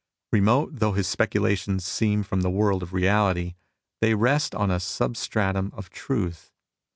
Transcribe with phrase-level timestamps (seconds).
[0.31, 3.53] Remote though his speculations seem from the world of reality,
[3.99, 6.51] they rest on a substratum of truth.